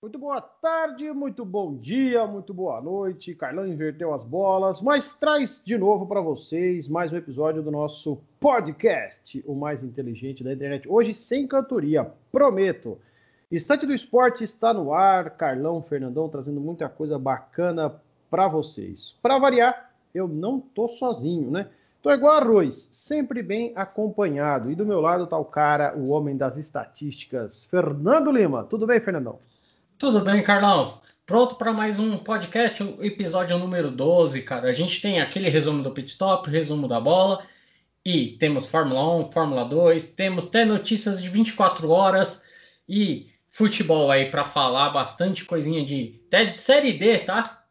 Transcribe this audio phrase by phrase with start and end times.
[0.00, 3.34] Muito boa tarde, muito bom dia, muito boa noite.
[3.34, 8.16] Carlão inverteu as bolas, mas traz de novo para vocês mais um episódio do nosso
[8.38, 10.88] podcast, o mais inteligente da internet.
[10.88, 12.96] Hoje sem cantoria, prometo.
[13.50, 19.18] Estante do Esporte está no ar, Carlão, Fernandão trazendo muita coisa bacana para vocês.
[19.20, 21.70] Para variar, eu não tô sozinho, né?
[22.00, 24.70] Tô igual arroz, sempre bem acompanhado.
[24.70, 28.62] E do meu lado tá o cara, o homem das estatísticas, Fernando Lima.
[28.62, 29.40] Tudo bem, Fernandão?
[29.98, 31.00] Tudo bem, Carlão?
[31.26, 34.68] Pronto para mais um podcast, episódio número 12, cara.
[34.68, 37.44] A gente tem aquele resumo do pit stop, resumo da bola,
[38.04, 42.40] e temos Fórmula 1, Fórmula 2, temos até notícias de 24 horas
[42.88, 47.64] e futebol aí para falar, bastante coisinha de até de série D, tá?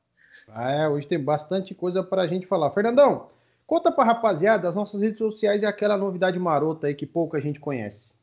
[0.49, 2.71] Ah, é, hoje tem bastante coisa para a gente falar.
[2.71, 3.29] Fernandão,
[3.65, 7.57] conta para rapaziada as nossas redes sociais e aquela novidade marota aí que pouca gente
[7.57, 8.16] conhece.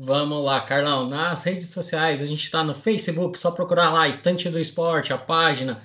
[0.00, 1.08] Vamos lá, Carlão.
[1.08, 5.18] Nas redes sociais, a gente está no Facebook, só procurar lá, Estante do Esporte, a
[5.18, 5.82] página.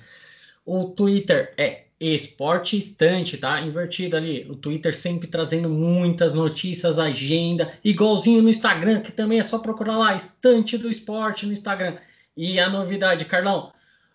[0.64, 3.60] O Twitter é Esporte Estante, tá?
[3.60, 4.48] Invertido ali.
[4.48, 9.98] O Twitter sempre trazendo muitas notícias, agenda, igualzinho no Instagram, que também é só procurar
[9.98, 11.96] lá, Estante do Esporte no Instagram.
[12.36, 13.72] E a novidade, Carlão,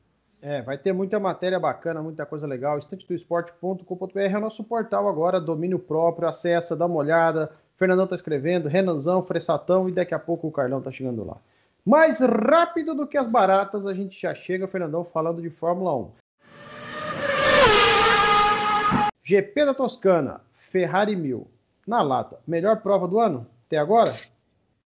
[0.48, 2.78] É, vai ter muita matéria bacana, muita coisa legal.
[2.78, 7.52] Estantedoesporte.com.br é o nosso portal agora, domínio próprio, acessa, dá uma olhada.
[7.76, 11.38] Fernandão tá escrevendo, Renanzão, Fressatão e daqui a pouco o Carlão tá chegando lá.
[11.84, 16.12] Mais rápido do que as baratas, a gente já chega, Fernandão, falando de Fórmula 1.
[19.24, 21.48] GP da Toscana, Ferrari 1000,
[21.88, 22.38] na lata.
[22.46, 24.16] Melhor prova do ano até agora?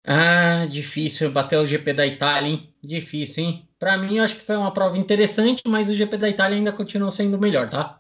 [0.04, 2.74] Ah, difícil bater o GP da Itália, hein?
[2.82, 3.70] Difícil, hein?
[3.78, 7.12] Para mim, acho que foi uma prova interessante, mas o GP da Itália ainda continua
[7.12, 8.00] sendo melhor, tá?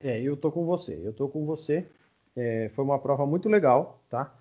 [0.00, 1.86] É, eu tô com você, eu tô com você.
[2.36, 4.32] É, foi uma prova muito legal, tá?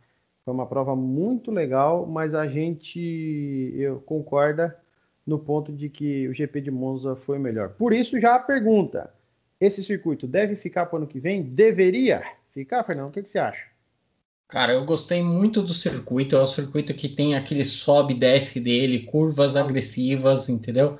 [0.45, 4.77] Foi uma prova muito legal, mas a gente eu concorda
[5.25, 7.69] no ponto de que o GP de Monza foi melhor.
[7.69, 9.11] Por isso, já a pergunta:
[9.59, 11.41] esse circuito deve ficar para o ano que vem?
[11.41, 13.09] Deveria ficar, Fernando?
[13.09, 13.76] O que, que você acha?
[14.47, 16.35] Cara, eu gostei muito do circuito.
[16.35, 20.99] É um circuito que tem aquele sobe e desce dele, curvas agressivas, entendeu?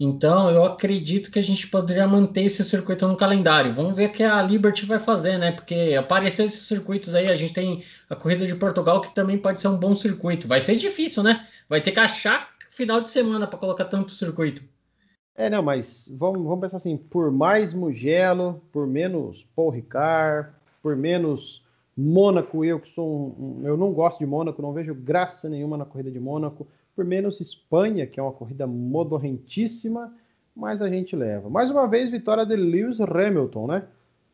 [0.00, 3.72] Então, eu acredito que a gente poderia manter esse circuito no calendário.
[3.72, 5.52] Vamos ver o que a Liberty vai fazer, né?
[5.52, 9.60] Porque aparecer esses circuitos aí, a gente tem a corrida de Portugal, que também pode
[9.60, 10.48] ser um bom circuito.
[10.48, 11.46] Vai ser difícil, né?
[11.68, 14.62] Vai ter que achar final de semana para colocar tanto circuito.
[15.34, 20.50] É, não, mas vamos, vamos pensar assim: por mais Mugello, por menos Paul Ricard,
[20.82, 21.64] por menos
[22.00, 25.84] Mônaco, eu que sou um, eu não gosto de Mônaco, não vejo graça nenhuma na
[25.84, 26.64] corrida de Mônaco,
[26.94, 30.14] por menos Espanha, que é uma corrida modorrentíssima,
[30.54, 31.50] mas a gente leva.
[31.50, 33.82] Mais uma vez, vitória de Lewis Hamilton, né?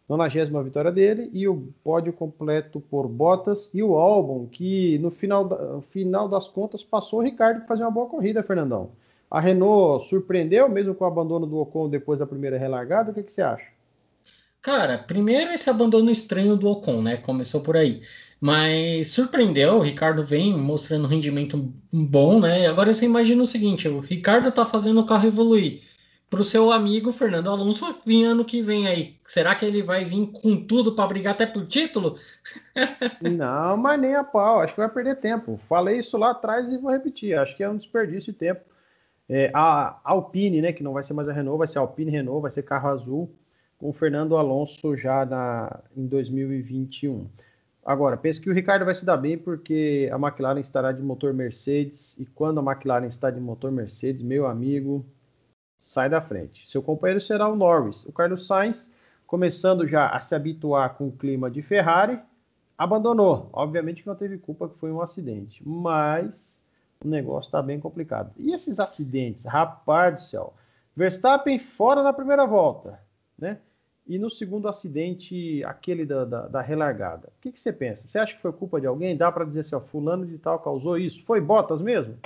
[0.07, 5.83] 90 vitória dele e o pódio completo por Bottas e o Albon, que no final,
[5.89, 8.91] final das contas passou o Ricardo que fazia uma boa corrida, Fernandão.
[9.31, 13.23] A Renault surpreendeu, mesmo com o abandono do Ocon depois da primeira relargada, o que,
[13.23, 13.74] que você acha?
[14.65, 17.19] Cara, primeiro esse abandono estranho do Ocon, né?
[17.19, 18.03] Começou por aí.
[18.41, 22.67] Mas surpreendeu, o Ricardo vem mostrando um rendimento bom, né?
[22.67, 25.83] Agora você imagina o seguinte: o Ricardo tá fazendo o carro evoluir.
[26.31, 29.19] Para o seu amigo Fernando Alonso vir ano que vem aí.
[29.27, 32.19] Será que ele vai vir com tudo para brigar até por título?
[33.21, 34.61] Não, mas nem a pau.
[34.63, 35.59] Acho que vai perder tempo.
[35.59, 37.39] Falei isso lá atrás e vou repetir.
[37.39, 38.63] Acho que é um desperdício de tempo.
[39.29, 40.73] É, a Alpine, né?
[40.73, 42.89] Que não vai ser mais a Renault, vai ser a Alpine Renault, vai ser carro
[42.89, 43.31] azul
[43.79, 47.29] com o Fernando Alonso já na, em 2021.
[47.85, 51.35] Agora, penso que o Ricardo vai se dar bem porque a McLaren estará de motor
[51.35, 55.05] Mercedes e quando a McLaren está de motor Mercedes, meu amigo,
[55.79, 56.67] sai da frente.
[56.69, 58.05] Seu companheiro será o Norris.
[58.07, 58.91] O Carlos Sainz,
[59.27, 62.19] começando já a se habituar com o clima de Ferrari,
[62.77, 63.51] abandonou.
[63.53, 66.63] Obviamente que não teve culpa, que foi um acidente, mas
[67.05, 68.33] o negócio está bem complicado.
[68.39, 70.55] E esses acidentes, rapaz do céu.
[70.97, 72.99] Verstappen fora na primeira volta,
[73.39, 73.59] né?
[74.07, 78.07] E no segundo acidente, aquele da, da, da relargada, o que, que, você pensa?
[78.07, 79.17] Você acha que foi culpa de alguém?
[79.17, 81.25] Dá para dizer assim, ó, fulano de tal causou isso?
[81.25, 82.19] Foi Bottas mesmo?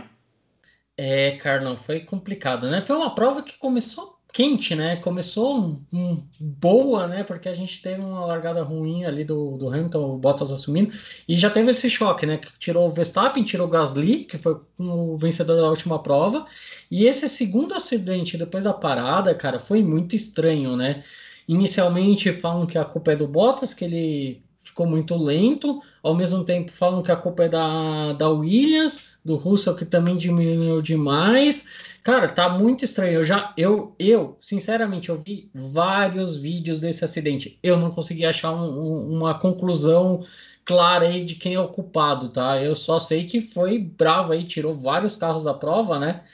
[0.96, 2.80] É, Carlão, foi complicado, né?
[2.80, 4.96] Foi uma prova que começou quente, né?
[4.96, 7.22] Começou um, um, boa, né?
[7.22, 10.92] Porque a gente teve uma largada ruim ali do, do Hamilton, o Bottas assumindo,
[11.28, 12.38] e já teve esse choque, né?
[12.38, 16.46] Que tirou o Verstappen, tirou o Gasly, que foi o vencedor da última prova,
[16.90, 21.04] e esse segundo acidente depois da parada, cara, foi muito estranho, né?
[21.48, 26.44] Inicialmente falam que a culpa é do Bottas, que ele ficou muito lento, ao mesmo
[26.44, 31.66] tempo falam que a culpa é da, da Williams, do Russell, que também diminuiu demais.
[32.02, 33.14] Cara, tá muito estranho.
[33.14, 37.58] Eu já, eu, eu, sinceramente, eu vi vários vídeos desse acidente.
[37.62, 40.24] Eu não consegui achar um, um, uma conclusão
[40.64, 42.62] clara aí de quem é o culpado, tá?
[42.62, 46.24] Eu só sei que foi bravo aí, tirou vários carros da prova, né?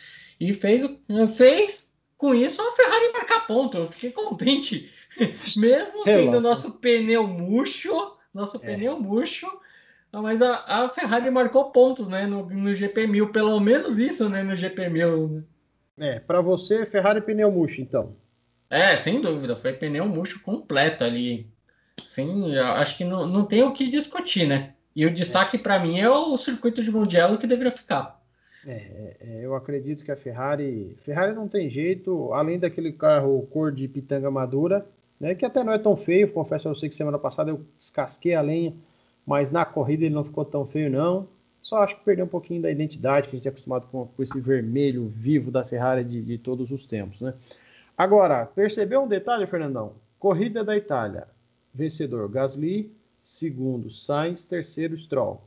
[0.41, 0.85] E fez,
[1.37, 3.79] fez com isso a Ferrari marcar ponto.
[3.79, 4.91] Eu fiquei contente.
[5.57, 8.61] Mesmo sendo nosso pneu murcho, nosso é.
[8.61, 9.47] pneu murcho,
[10.13, 14.43] mas a, a, Ferrari marcou pontos, né, no, no GP 1000, pelo menos isso, né,
[14.43, 15.45] no GP 1000.
[15.99, 18.17] É, para você, Ferrari pneu murcho, então.
[18.71, 21.47] É, sem dúvida, foi pneu murcho completo ali.
[22.03, 24.75] Sim, acho que não, não tem o que discutir, né?
[24.95, 25.61] E o destaque é.
[25.61, 28.21] para mim é o circuito de Mugello que deveria ficar.
[28.67, 30.97] É, é, é, eu acredito que a Ferrari.
[31.05, 34.87] Ferrari não tem jeito, além daquele carro cor de pitanga madura,
[35.21, 38.35] né, que até não é tão feio, confesso a você que semana passada eu descasquei
[38.35, 38.75] a lenha,
[39.27, 41.29] mas na corrida ele não ficou tão feio, não.
[41.63, 44.23] Só acho que perdeu um pouquinho da identidade que a gente é acostumado com, com
[44.23, 47.33] esse vermelho vivo da Ferrari de, de todos os tempos, né?
[47.97, 49.95] Agora, percebeu um detalhe, Fernandão?
[50.19, 51.29] Corrida da Itália.
[51.73, 55.41] Vencedor Gasly, segundo Sainz, terceiro Stroll.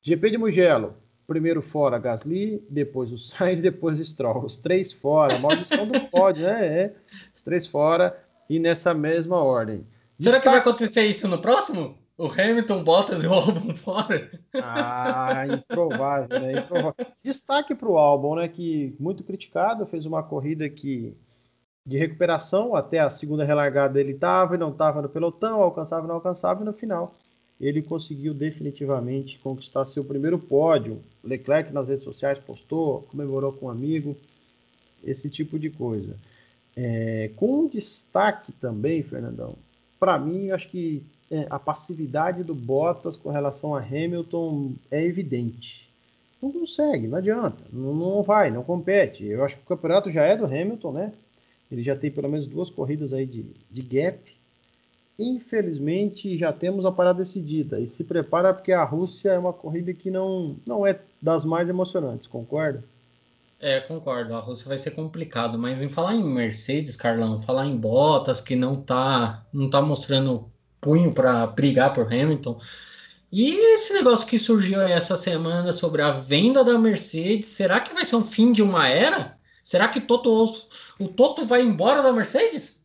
[0.00, 0.94] GP de Mugello,
[1.26, 4.44] primeiro fora Gasly, depois o Sainz, depois o Stroll.
[4.44, 6.66] Os três fora, maldição do pódio, né?
[6.66, 6.94] É,
[7.34, 8.16] os três fora
[8.48, 9.86] e nessa mesma ordem.
[10.20, 11.96] Será que vai acontecer isso no próximo?
[12.18, 14.30] O Hamilton, Bottas e o Albon fora?
[14.54, 16.52] Ah, improvável, né?
[16.52, 17.06] Improvável.
[17.22, 18.48] Destaque para o Albon, né?
[18.48, 21.14] Que muito criticado, fez uma corrida que
[21.84, 26.08] de recuperação até a segunda relargada ele estava e não estava no pelotão, alcançava e
[26.08, 27.14] não alcançava, e no final
[27.60, 31.00] ele conseguiu definitivamente conquistar seu primeiro pódio.
[31.24, 34.16] Leclerc nas redes sociais postou, comemorou com um amigo,
[35.02, 36.16] esse tipo de coisa.
[36.76, 39.56] É, com destaque também, Fernandão,
[39.98, 45.88] para mim, acho que é, a passividade do Bottas com relação a Hamilton é evidente.
[46.40, 49.24] Não consegue, não adianta, não, não vai, não compete.
[49.24, 51.12] Eu acho que o campeonato já é do Hamilton, né?
[51.72, 54.20] Ele já tem pelo menos duas corridas aí de, de gap.
[55.18, 57.80] Infelizmente, já temos a parada decidida.
[57.80, 61.68] E se prepara porque a Rússia é uma corrida que não, não é das mais
[61.68, 62.84] emocionantes, concorda?
[63.60, 64.34] É, concordo.
[64.34, 68.54] A Rússia vai ser complicado, mas em falar em Mercedes, Carlão, falar em Bottas que
[68.54, 70.50] não tá, não tá mostrando
[70.80, 72.60] punho para brigar por Hamilton.
[73.32, 78.04] E esse negócio que surgiu essa semana sobre a venda da Mercedes, será que vai
[78.04, 79.36] ser um fim de uma era?
[79.64, 80.30] Será que Toto,
[80.98, 82.78] o Toto vai embora da Mercedes?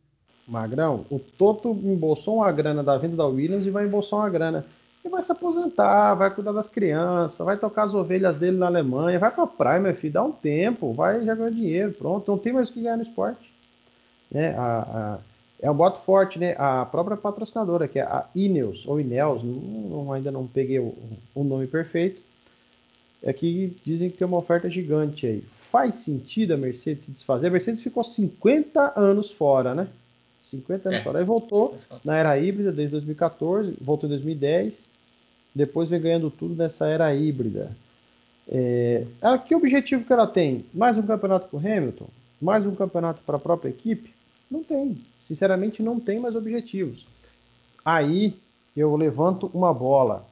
[0.48, 4.66] Magrão, o Toto embolsou uma grana da venda da Williams e vai embolsar uma grana
[5.04, 9.18] e vai se aposentar, vai cuidar das crianças, vai tocar as ovelhas dele na Alemanha,
[9.18, 12.52] vai pra praia, meu filho, dá um tempo, vai já ganhar dinheiro, pronto, não tem
[12.52, 13.52] mais o que ganhar no esporte.
[14.30, 14.54] Né?
[14.56, 15.18] A, a,
[15.60, 16.54] é um boto forte, né?
[16.58, 20.94] A própria patrocinadora, que é a Ineos, ou Ineos, não, ainda não peguei o,
[21.34, 22.20] o nome perfeito,
[23.22, 25.44] é que dizem que tem uma oferta gigante aí.
[25.70, 27.46] Faz sentido a Mercedes se desfazer?
[27.46, 29.88] A Mercedes ficou 50 anos fora, né?
[30.42, 31.04] 50 anos é.
[31.04, 31.18] fora.
[31.18, 34.74] Aí voltou na era híbrida desde 2014, voltou em 2010,
[35.54, 37.70] depois vem ganhando tudo nessa era híbrida.
[38.48, 40.64] É, ela, que objetivo que ela tem?
[40.72, 42.08] Mais um campeonato para o Hamilton?
[42.40, 44.12] Mais um campeonato para a própria equipe?
[44.50, 44.98] Não tem.
[45.20, 47.06] Sinceramente, não tem mais objetivos.
[47.84, 48.36] Aí
[48.76, 50.26] eu levanto uma bola.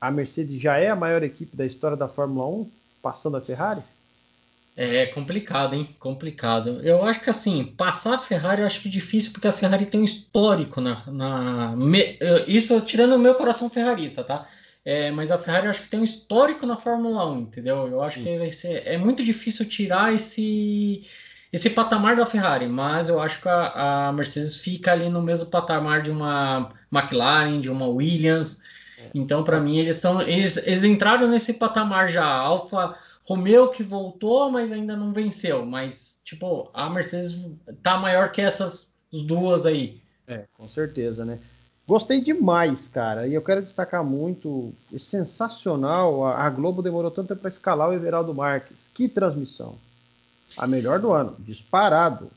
[0.00, 2.70] A Mercedes já é a maior equipe da história da Fórmula 1,
[3.00, 3.82] passando a Ferrari?
[4.76, 5.88] É complicado, hein?
[5.98, 6.80] Complicado.
[6.82, 9.86] Eu acho que assim, passar a Ferrari eu acho que é difícil, porque a Ferrari
[9.86, 11.02] tem um histórico na.
[11.06, 14.46] na me, isso tirando o meu coração ferrarista, tá?
[14.84, 17.88] É, mas a Ferrari eu acho que tem um histórico na Fórmula 1, entendeu?
[17.88, 18.24] Eu acho Sim.
[18.24, 21.04] que vai ser, é muito difícil tirar esse,
[21.50, 25.46] esse patamar da Ferrari, mas eu acho que a, a Mercedes fica ali no mesmo
[25.46, 28.60] patamar de uma McLaren, de uma Williams.
[28.98, 29.10] É.
[29.14, 30.20] Então, para mim, eles são.
[30.20, 32.26] Eles, eles entraram nesse patamar já.
[32.26, 35.66] Alfa Romeo que voltou, mas ainda não venceu.
[35.66, 37.44] Mas, tipo, a Mercedes
[37.82, 40.00] tá maior que essas duas aí.
[40.28, 41.40] É, com certeza, né?
[41.86, 43.26] Gostei demais, cara.
[43.26, 44.72] E eu quero destacar muito.
[44.92, 46.26] É sensacional.
[46.26, 48.88] A Globo demorou tanto para escalar o Everaldo Marques.
[48.94, 49.76] Que transmissão.
[50.56, 51.36] A melhor do ano.
[51.38, 52.30] Disparado.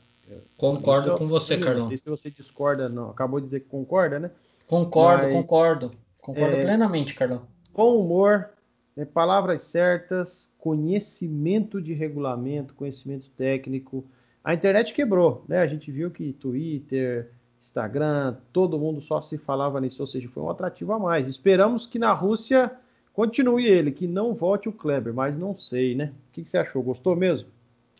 [0.56, 1.82] Concordo com você, Carlão.
[1.82, 3.10] Não sei se você discorda, não.
[3.10, 4.30] Acabou de dizer que concorda, né?
[4.66, 5.92] Concordo, Mas, concordo.
[6.20, 7.42] Concordo é, plenamente, Carlão.
[7.72, 8.50] Com humor,
[8.96, 14.04] é, palavras certas, conhecimento de regulamento, conhecimento técnico,
[14.42, 15.58] a internet quebrou, né?
[15.58, 17.30] A gente viu que Twitter,
[17.62, 21.28] Instagram, todo mundo só se falava nisso, ou seja, foi um atrativo a mais.
[21.28, 22.70] Esperamos que na Rússia
[23.12, 26.12] continue ele, que não volte o Kleber, mas não sei, né?
[26.28, 26.82] O que, que você achou?
[26.82, 27.48] Gostou mesmo?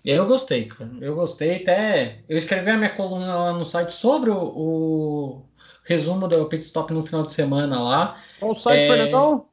[0.05, 0.91] Eu gostei, cara.
[1.01, 2.21] Eu gostei até.
[2.27, 5.43] Eu escrevi a minha coluna lá no site sobre o, o
[5.85, 8.17] resumo do pit stop no final de semana lá.
[8.39, 8.89] Qual o site, é...
[8.89, 9.50] Fernandão?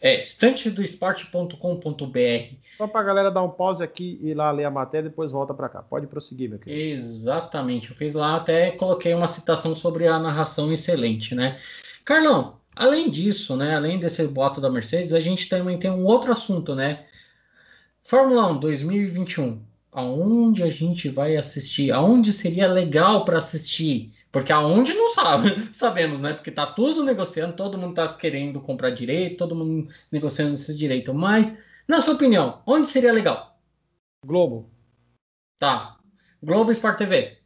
[0.00, 2.54] É estantedoesporte.com.br.
[2.76, 5.10] Só para a galera dar um pause aqui e ir lá ler a matéria e
[5.10, 5.82] depois volta para cá.
[5.82, 6.80] Pode prosseguir, meu querido.
[6.80, 7.90] Exatamente.
[7.90, 11.58] Eu fiz lá, até coloquei uma citação sobre a narração excelente, né?
[12.04, 13.74] Carlão, além disso, né?
[13.74, 17.04] Além desse boato da Mercedes, a gente também tem um outro assunto, né?
[18.04, 19.60] Fórmula 1 2021.
[19.90, 21.90] Aonde a gente vai assistir?
[21.90, 24.12] Aonde seria legal para assistir?
[24.30, 26.34] Porque aonde não sabe, sabemos, né?
[26.34, 31.14] Porque tá tudo negociando, todo mundo tá querendo comprar direito, todo mundo negociando esse direito.
[31.14, 31.54] Mas,
[31.86, 33.58] na sua opinião, onde seria legal?
[34.24, 34.70] Globo.
[35.58, 35.98] Tá.
[36.42, 37.38] Globo Sport TV.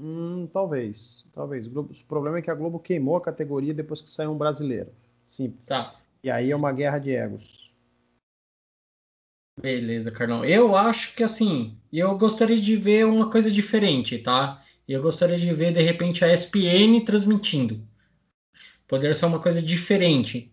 [0.00, 1.24] Hum, talvez.
[1.32, 1.66] Talvez.
[1.66, 4.92] O problema é que a Globo queimou a categoria depois que saiu um brasileiro.
[5.28, 5.66] Simples.
[5.66, 5.96] Tá.
[6.22, 7.72] E aí é uma guerra de egos.
[9.60, 10.44] Beleza, Carlão.
[10.44, 14.63] Eu acho que assim, eu gostaria de ver uma coisa diferente, tá?
[14.86, 17.80] E eu gostaria de ver, de repente, a ESPN transmitindo.
[18.86, 20.52] Poderia ser uma coisa diferente.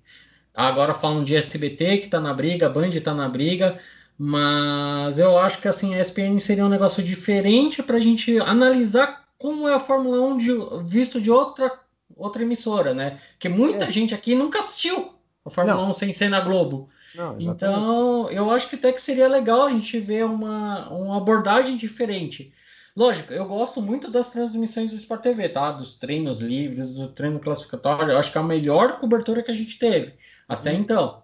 [0.53, 3.79] Agora falam de SBT, que está na briga, a Band está na briga,
[4.17, 9.25] mas eu acho que assim, a ESPN seria um negócio diferente para a gente analisar
[9.37, 10.51] como é a Fórmula 1 de,
[10.85, 11.71] visto de outra,
[12.15, 13.19] outra emissora, né?
[13.39, 13.91] Que muita é.
[13.91, 15.89] gente aqui nunca assistiu a Fórmula Não.
[15.89, 16.89] 1 sem ser na Globo.
[17.15, 21.75] Não, então, eu acho que até que seria legal a gente ver uma, uma abordagem
[21.75, 22.53] diferente.
[22.95, 25.71] Lógico, eu gosto muito das transmissões do Sport TV, tá?
[25.71, 28.11] Dos treinos livres, do treino classificatório.
[28.11, 30.13] Eu acho que é a melhor cobertura que a gente teve
[30.47, 30.79] até uhum.
[30.79, 31.21] então.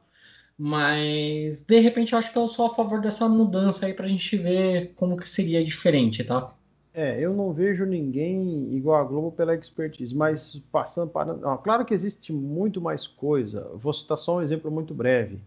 [0.57, 4.35] Mas, de repente, eu acho que eu sou a favor dessa mudança aí pra gente
[4.37, 6.51] ver como que seria diferente, tá?
[6.93, 11.35] É, eu não vejo ninguém igual a Globo pela expertise, mas passando para.
[11.57, 13.69] claro que existe muito mais coisa.
[13.75, 15.39] Vou citar só um exemplo muito breve.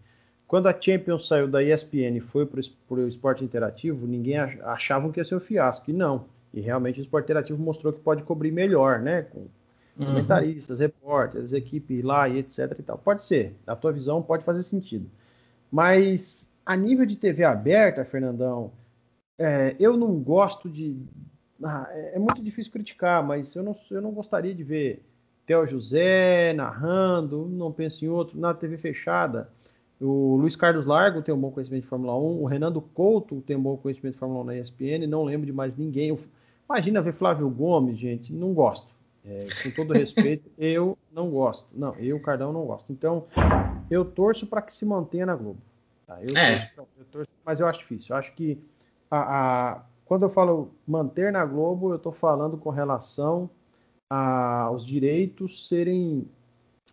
[0.51, 5.17] Quando a Champions saiu da ESPN e foi para o esporte interativo, ninguém achava que
[5.17, 5.89] ia ser o fiasco.
[5.89, 6.25] E não.
[6.53, 9.21] E realmente o esporte interativo mostrou que pode cobrir melhor, né?
[9.21, 9.47] Com
[9.97, 10.07] uhum.
[10.07, 12.97] comentaristas, repórteres, equipe lá e etc e tal.
[12.97, 13.55] Pode ser.
[13.65, 15.09] A tua visão pode fazer sentido.
[15.71, 18.73] Mas a nível de TV aberta, Fernandão,
[19.39, 20.97] é, eu não gosto de.
[21.63, 25.01] Ah, é, é muito difícil criticar, mas eu não, eu não gostaria de ver
[25.45, 29.47] Theo José narrando, não penso em outro, na TV fechada
[30.01, 32.41] o Luiz Carlos Largo tem um bom conhecimento de Fórmula 1.
[32.41, 35.07] O Renando Couto tem um bom conhecimento de Fórmula 1 na ESPN.
[35.07, 36.17] Não lembro de mais ninguém.
[36.67, 38.33] Imagina ver Flávio Gomes, gente.
[38.33, 38.91] Não gosto.
[39.23, 41.67] É, com todo respeito, eu não gosto.
[41.71, 42.91] Não, eu, Cardão, não gosto.
[42.91, 43.27] Então,
[43.91, 45.61] eu torço para que se mantenha na Globo.
[46.07, 46.17] Tá?
[46.19, 46.57] Eu, é.
[46.57, 48.15] torço pra, eu torço, mas eu acho difícil.
[48.15, 48.59] Eu acho que
[49.11, 53.47] a, a, quando eu falo manter na Globo, eu estou falando com relação
[54.09, 56.27] aos direitos serem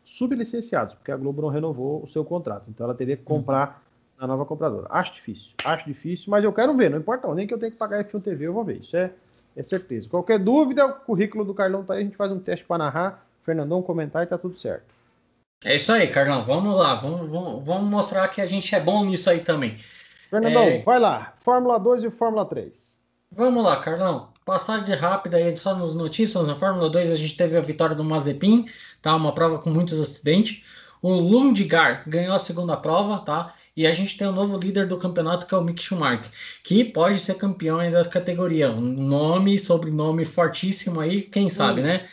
[0.08, 2.64] sublicenciados, porque a Globo não renovou o seu contrato.
[2.68, 3.38] Então ela teria que uhum.
[3.38, 3.82] comprar
[4.18, 4.86] a nova compradora.
[4.90, 7.76] Acho difícil, acho difícil, mas eu quero ver, não importa nem que eu tenha que
[7.76, 8.78] pagar F1 TV, eu vou ver.
[8.78, 9.12] Isso é,
[9.54, 10.08] é certeza.
[10.08, 13.26] Qualquer dúvida, o currículo do Carlão tá aí, a gente faz um teste para narrar,
[13.44, 14.86] Fernandão comentar e tá tudo certo.
[15.62, 16.44] É isso aí, Carlão.
[16.44, 19.78] Vamos lá, vamos, vamos, vamos mostrar que a gente é bom nisso aí também.
[20.30, 20.82] Fernandão, é...
[20.82, 21.34] vai lá.
[21.38, 22.72] Fórmula 2 e Fórmula 3.
[23.30, 24.30] Vamos lá, Carlão.
[24.48, 26.46] Passagem rápida aí só nos notícias.
[26.46, 28.64] Na Fórmula 2 a gente teve a vitória do Mazepin,
[29.02, 29.14] tá?
[29.14, 30.62] Uma prova com muitos acidentes.
[31.02, 33.54] O Lundgaard ganhou a segunda prova, tá?
[33.76, 36.30] E a gente tem o um novo líder do campeonato, que é o Mick Schumacher,
[36.64, 38.70] que pode ser campeão ainda da categoria.
[38.70, 41.84] Um nome, sobrenome fortíssimo aí, quem sabe, hum.
[41.84, 42.08] né?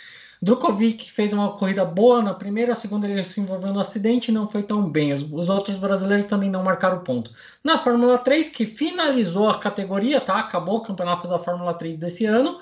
[0.45, 4.31] Drukovic fez uma corrida boa na primeira, a segunda ele se envolveu no acidente e
[4.31, 5.11] não foi tão bem.
[5.11, 7.31] Os, os, outros brasileiros também não marcaram ponto.
[7.63, 10.37] Na Fórmula 3, que finalizou a categoria, tá?
[10.37, 12.61] Acabou o campeonato da Fórmula 3 desse ano.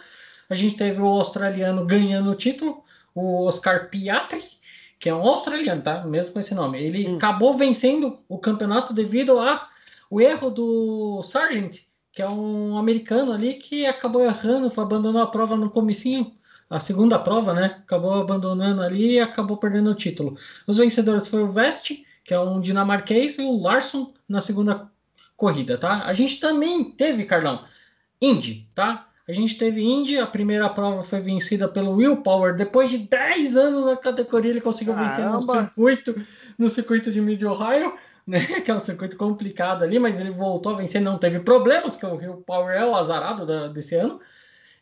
[0.49, 4.41] A gente teve o australiano ganhando o título, o Oscar Piastri,
[4.97, 6.05] que é um australiano, tá?
[6.05, 6.81] Mesmo com esse nome.
[6.81, 7.17] Ele hum.
[7.17, 9.67] acabou vencendo o campeonato devido a
[10.09, 11.79] o erro do Sargent,
[12.13, 16.31] que é um americano ali que acabou errando, abandonou a prova no comecinho
[16.69, 17.81] a segunda prova, né?
[17.83, 20.37] Acabou abandonando ali e acabou perdendo o título.
[20.65, 21.91] Os vencedores foram o Vest,
[22.23, 24.89] que é um dinamarquês, e o Larson na segunda
[25.35, 26.03] corrida, tá?
[26.05, 27.65] A gente também teve, Carlão,
[28.21, 29.07] Indy, tá?
[29.27, 32.55] A gente teve Indy, a primeira prova foi vencida pelo Will Power.
[32.55, 35.15] Depois de 10 anos na categoria, ele conseguiu Caramba.
[35.15, 36.25] vencer no circuito,
[36.57, 37.93] no circuito de Mid Ohio,
[38.27, 38.61] né?
[38.61, 42.05] Que é um circuito complicado ali, mas ele voltou a vencer, não teve problemas, que
[42.05, 44.19] o Will Power é o azarado da, desse ano.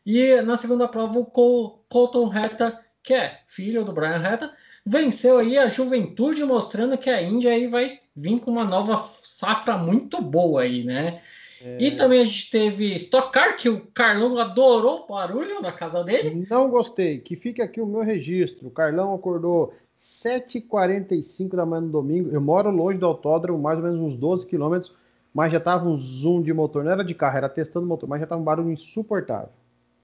[0.05, 4.51] E na segunda prova, o Colton Reta, que é filho do Brian Reta,
[4.85, 9.77] venceu aí a juventude, mostrando que a Índia aí vai vir com uma nova safra
[9.77, 11.21] muito boa aí, né?
[11.63, 11.77] É...
[11.79, 16.03] E também a gente teve Stock Car, que o Carlão adorou o barulho na casa
[16.03, 16.45] dele.
[16.49, 17.19] Não gostei.
[17.19, 18.67] Que fique aqui o meu registro.
[18.67, 22.31] O Carlão acordou 7h45 da manhã no domingo.
[22.31, 24.91] Eu moro longe do autódromo, mais ou menos uns 12 quilômetros,
[25.33, 26.83] mas já tava um zoom de motor.
[26.83, 29.49] Não era de carro, era testando motor, mas já tava um barulho insuportável.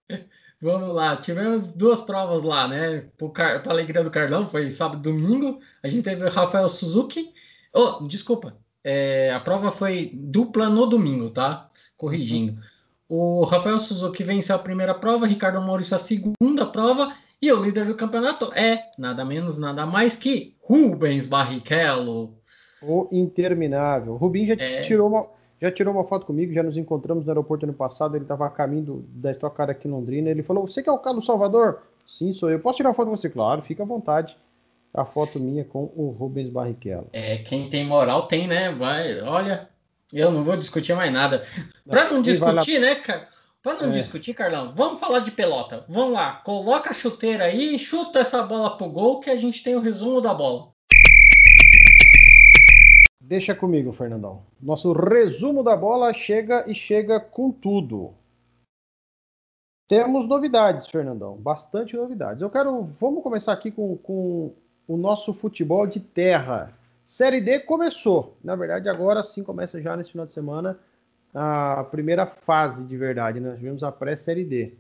[0.60, 3.06] Vamos lá, tivemos duas provas lá, né?
[3.34, 5.60] Para a alegria do Carlão, foi sábado e domingo.
[5.84, 7.32] A gente teve o Rafael Suzuki.
[7.72, 11.70] Oh, desculpa, é, a prova foi dupla no domingo, tá?
[11.96, 12.60] Corrigindo.
[13.08, 17.86] O Rafael Suzuki venceu a primeira prova, Ricardo Maurício a segunda prova, e o líder
[17.86, 22.36] do campeonato é nada menos, nada mais que Rubens Barrichello.
[22.82, 24.14] O interminável.
[24.14, 24.82] O Rubinho já é...
[24.82, 25.28] tirou uma
[25.62, 28.50] já tirou uma foto comigo, já nos encontramos no aeroporto ano passado, ele estava a
[28.50, 31.82] caminho da Stock Car aqui em Londrina, ele falou, você que é o Carlos Salvador?
[32.06, 32.60] Sim, sou eu.
[32.60, 33.30] Posso tirar uma foto com você?
[33.30, 34.38] Claro, fica à vontade.
[34.94, 37.08] A foto minha com o Rubens Barrichello.
[37.12, 38.72] É, quem tem moral tem, né?
[38.72, 39.68] Vai, olha,
[40.14, 41.46] eu não vou discutir mais nada.
[41.88, 43.28] Para não discutir, né, cara?
[43.62, 43.92] Para não é.
[43.92, 45.84] discutir, Carlão, vamos falar de pelota.
[45.90, 49.76] Vamos lá, coloca a chuteira aí, chuta essa bola pro gol que a gente tem
[49.76, 50.70] o resumo da bola.
[53.28, 54.42] Deixa comigo, Fernandão.
[54.62, 58.14] Nosso resumo da bola chega e chega com tudo.
[59.86, 61.36] Temos novidades, Fernandão.
[61.36, 62.42] Bastante novidades.
[62.42, 62.84] Eu quero.
[62.84, 64.54] Vamos começar aqui com, com
[64.88, 66.74] o nosso futebol de terra.
[67.04, 68.38] Série D começou.
[68.42, 70.80] Na verdade, agora sim começa já nesse final de semana
[71.34, 73.42] a primeira fase de verdade.
[73.42, 73.50] Né?
[73.50, 74.74] Nós tivemos a pré-série D.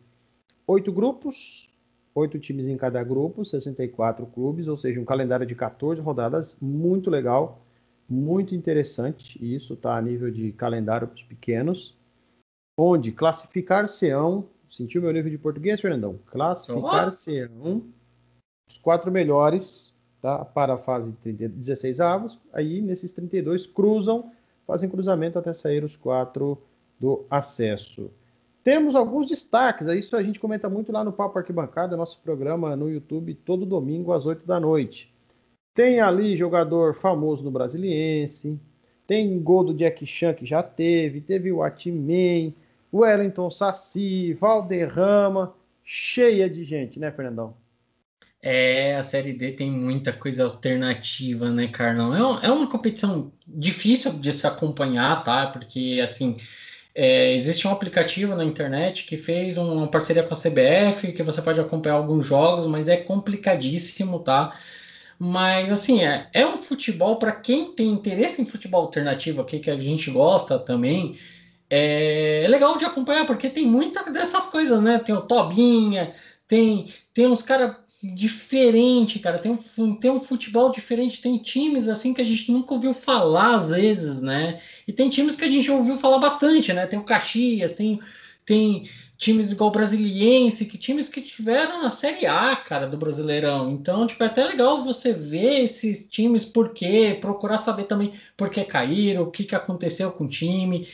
[0.65, 1.69] Oito grupos,
[2.15, 7.09] oito times em cada grupo, 64 clubes, ou seja, um calendário de 14 rodadas, muito
[7.09, 7.66] legal
[8.09, 11.97] muito interessante, e isso está a nível de calendário para os pequenos,
[12.79, 16.19] onde classificar-se-ão, sentiu meu nível de português, Fernandão?
[16.27, 17.83] Classificar-se-ão
[18.69, 24.31] os quatro melhores tá, para a fase de 16 avos, aí nesses 32 cruzam,
[24.65, 26.61] fazem cruzamento até sair os quatro
[26.99, 28.11] do acesso.
[28.63, 32.89] Temos alguns destaques, isso a gente comenta muito lá no Papo Arquibancada, nosso programa no
[32.89, 35.13] YouTube, todo domingo às 8 da noite.
[35.77, 38.59] Tem ali jogador famoso no Brasiliense.
[39.05, 41.21] Tem gol do Jack Chan que já teve.
[41.21, 42.55] Teve o Atimen,
[42.91, 45.53] o Wellington Saci, Valderrama.
[45.85, 47.53] Cheia de gente, né, Fernandão?
[48.41, 52.15] É, a Série D tem muita coisa alternativa, né, Carlão?
[52.15, 55.45] É, um, é uma competição difícil de se acompanhar, tá?
[55.45, 56.37] Porque, assim,
[56.95, 61.39] é, existe um aplicativo na internet que fez uma parceria com a CBF, que você
[61.39, 64.59] pode acompanhar alguns jogos, mas é complicadíssimo, tá?
[65.19, 69.69] Mas, assim, é, é um futebol para quem tem interesse em futebol alternativo aqui, que
[69.69, 71.17] a gente gosta também.
[71.69, 74.99] É, é legal de acompanhar, porque tem muita dessas coisas, né?
[74.99, 76.15] Tem o Tobinha,
[76.47, 79.39] tem, tem uns caras diferentes, cara.
[79.39, 83.55] Tem um, tem um futebol diferente, tem times assim que a gente nunca ouviu falar
[83.55, 84.61] às vezes, né?
[84.87, 86.85] E tem times que a gente ouviu falar bastante, né?
[86.85, 87.99] Tem o Caxias, tem,
[88.45, 93.71] tem times igual o Brasiliense, que times que tiveram a Série A, cara, do Brasileirão.
[93.71, 98.49] Então, tipo, é até legal você ver esses times por quê, procurar saber também por
[98.49, 100.87] que caíram, o que, que aconteceu com o time.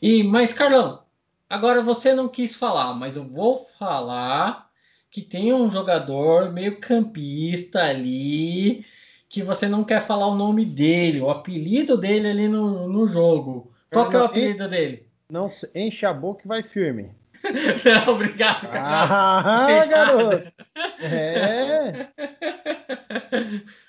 [0.00, 1.02] E, mas, Carlão,
[1.48, 4.68] agora você não quis falar, mas eu vou falar
[5.10, 8.84] que tem um jogador meio campista ali
[9.28, 13.70] que você não quer falar o nome dele, o apelido dele ali no, no jogo.
[13.90, 15.06] Qual que é o apelido dele?
[15.30, 17.10] Não, enche a boca e vai firme.
[18.06, 19.06] Não, obrigado, cara.
[19.10, 20.52] Ah, garoto.
[21.00, 22.08] É.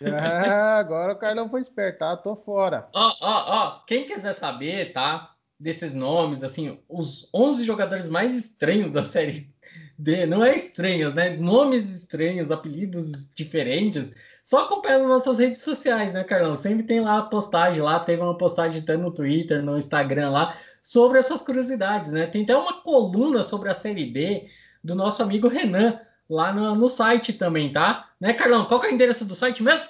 [0.06, 2.15] Ah, agora o Carlão foi esperto, tá?
[2.17, 2.88] Tô fora.
[2.93, 3.80] Ó, ó, ó.
[3.86, 5.32] Quem quiser saber, tá?
[5.60, 9.54] Desses nomes, assim, os 11 jogadores mais estranhos da série
[9.98, 11.36] D, não é estranhos, né?
[11.36, 14.10] Nomes estranhos, apelidos diferentes.
[14.43, 16.56] Só acompanha nas nossas redes sociais, né, Carlão?
[16.56, 20.58] Sempre tem lá a postagem lá, teve uma postagem tanto no Twitter, no Instagram lá
[20.82, 22.28] sobre essas curiosidades, né?
[22.28, 24.48] Tem até uma coluna sobre a Série D
[24.84, 28.10] do nosso amigo Renan lá no, no site também, tá?
[28.20, 28.65] Né, Carlão?
[28.65, 29.88] Qual é o endereço do site mesmo?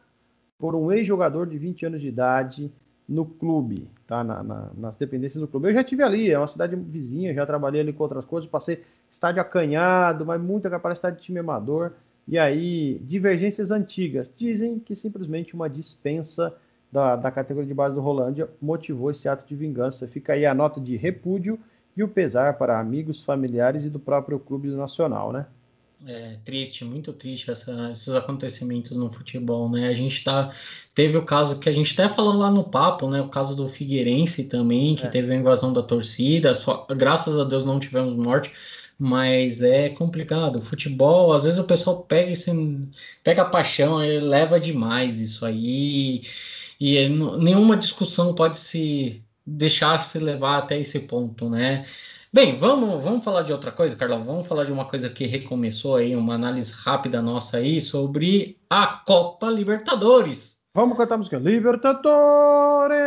[0.57, 2.71] por um ex-jogador de 20 anos de idade
[3.07, 4.23] no clube, tá?
[4.23, 5.69] Na, na, nas dependências do clube.
[5.69, 8.83] Eu já tive ali, é uma cidade vizinha, já trabalhei ali com outras coisas, passei
[9.11, 11.93] estádio acanhado, mas muita capacidade de time amador.
[12.27, 16.53] E aí, divergências antigas dizem que simplesmente uma dispensa
[16.91, 20.07] da, da categoria de base do Rolândia motivou esse ato de vingança.
[20.07, 21.59] Fica aí a nota de repúdio
[21.95, 25.45] e o pesar para amigos, familiares e do próprio clube nacional, né?
[26.05, 29.87] É triste, muito triste essa, esses acontecimentos no futebol, né?
[29.87, 30.53] A gente tá.
[30.93, 33.19] Teve o caso que a gente até falou lá no papo, né?
[33.19, 35.09] O caso do Figueirense também, que é.
[35.09, 36.53] teve a invasão da torcida.
[36.53, 38.51] Só, graças a Deus não tivemos morte,
[38.97, 40.57] mas é complicado.
[40.57, 42.51] O futebol, às vezes o pessoal pega esse,
[43.23, 46.23] pega a paixão e leva demais isso aí.
[46.79, 51.85] E nenhuma discussão pode se deixar se levar até esse ponto, né?
[52.31, 54.23] Bem, vamos, vamos falar de outra coisa, Carlão.
[54.23, 58.85] Vamos falar de uma coisa que recomeçou aí, uma análise rápida nossa aí sobre a
[58.87, 60.57] Copa Libertadores.
[60.73, 62.97] Vamos cantar a música Libertadores!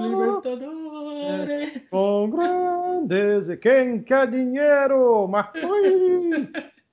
[0.00, 0.81] Libertadores!
[1.90, 5.26] Com grandeza, quem quer dinheiro?
[5.28, 6.48] Marcoi!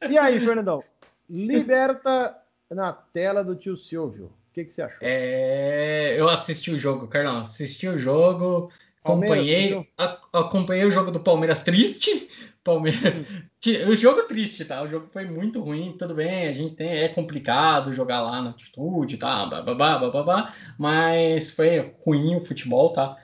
[0.10, 0.84] E aí, Fernandão?
[1.30, 2.36] Liberta
[2.70, 4.26] na tela do tio Silvio.
[4.26, 5.00] O que, que você achou?
[5.02, 7.42] É, eu assisti o jogo, Carlão.
[7.42, 8.72] Assisti o jogo.
[9.04, 9.88] Acompanhei,
[10.34, 12.30] acompanhei o jogo do Palmeiras triste.
[12.64, 13.26] Palmeiras,
[13.88, 14.82] o jogo triste, tá?
[14.84, 18.50] O jogo foi muito ruim, tudo bem, a gente tem, é complicado jogar lá na
[18.50, 19.46] altitude, tá?
[19.46, 23.18] Bababá, bababá, mas foi ruim o futebol, tá?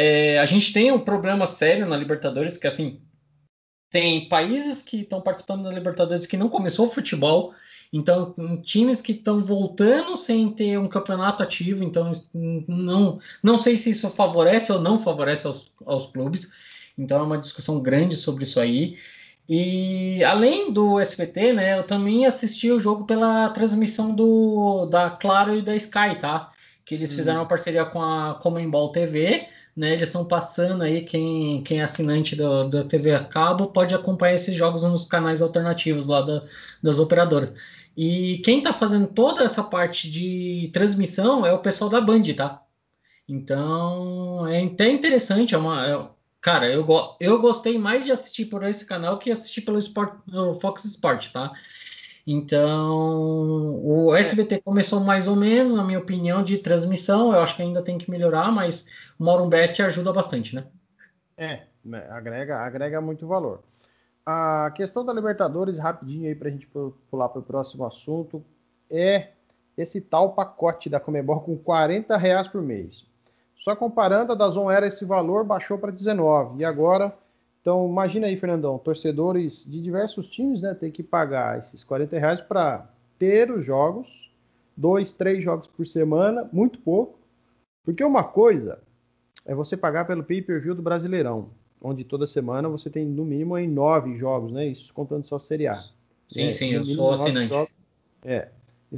[0.00, 3.00] É, a gente tem um problema sério na Libertadores, que assim,
[3.90, 7.52] tem países que estão participando da Libertadores que não começou o futebol,
[7.92, 8.32] então,
[8.62, 14.08] times que estão voltando sem ter um campeonato ativo, então não, não sei se isso
[14.10, 16.48] favorece ou não favorece aos, aos clubes.
[16.96, 18.98] Então é uma discussão grande sobre isso aí.
[19.48, 25.56] E além do SBT, né, eu também assisti o jogo pela transmissão do da Claro
[25.56, 26.52] e da Sky, tá?
[26.84, 29.92] Que eles fizeram uma parceria com a Comembol TV, né?
[29.92, 34.34] Eles estão passando aí quem, quem é assinante do, da TV a cabo pode acompanhar
[34.34, 36.42] esses jogos nos canais alternativos lá da,
[36.82, 37.52] das operadoras.
[37.96, 42.62] E quem está fazendo toda essa parte de transmissão é o pessoal da Band, tá?
[43.28, 45.86] Então é até interessante, é uma.
[45.86, 46.08] É,
[46.40, 46.84] cara, eu,
[47.20, 50.14] eu gostei mais de assistir por esse canal que assistir pelo Sport,
[50.60, 51.52] Fox Sport, tá?
[52.30, 57.32] Então, o SBT começou mais ou menos, na minha opinião, de transmissão.
[57.32, 58.84] Eu acho que ainda tem que melhorar, mas
[59.18, 60.66] o Morumbet ajuda bastante, né?
[61.38, 61.62] É,
[62.10, 63.62] agrega, agrega muito valor.
[64.26, 66.68] A questão da Libertadores, rapidinho aí para a gente
[67.10, 68.44] pular para o próximo assunto,
[68.90, 69.28] é
[69.74, 73.06] esse tal pacote da Comebol com 40 reais por mês.
[73.56, 76.60] Só comparando, a da Zon era esse valor, baixou para 19.
[76.60, 77.16] E agora,
[77.60, 82.40] então imagina aí, Fernandão, torcedores de diversos times, né, tem que pagar esses 40 reais
[82.40, 84.30] para ter os jogos,
[84.76, 87.18] dois, três jogos por semana, muito pouco.
[87.84, 88.78] Porque uma coisa
[89.44, 93.68] é você pagar pelo pay-per-view do Brasileirão onde toda semana você tem no mínimo em
[93.68, 94.66] nove jogos, né?
[94.66, 95.74] Isso contando só Série A.
[96.28, 97.48] Sim, é, sim, eu sou assinante.
[97.48, 97.72] Jogos.
[98.24, 98.48] É.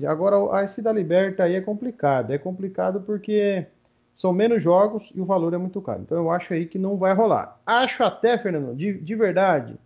[0.07, 2.33] Agora, esse da Liberta aí é complicado.
[2.33, 3.67] É complicado porque
[4.13, 6.03] são menos jogos e o valor é muito caro.
[6.03, 7.61] Então eu acho aí que não vai rolar.
[7.65, 9.77] Acho até, Fernando, de, de verdade,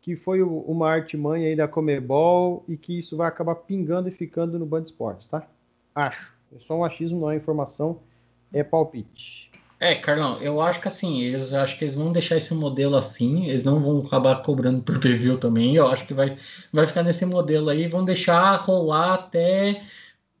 [0.00, 4.12] que foi o, uma artimanha aí da Comebol e que isso vai acabar pingando e
[4.12, 5.46] ficando no Band Esportes, tá?
[5.94, 6.32] Acho.
[6.54, 8.00] É só um achismo, não é informação,
[8.52, 9.50] é palpite.
[9.82, 13.48] É, Carlão, eu acho que assim, eles acho que eles vão deixar esse modelo assim,
[13.48, 15.74] eles não vão acabar cobrando por preview também.
[15.74, 16.38] Eu acho que vai,
[16.72, 19.82] vai ficar nesse modelo aí, vão deixar rolar até,